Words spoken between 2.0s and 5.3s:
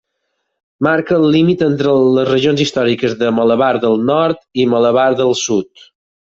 les regions històriques de Malabar del Nord i Malabar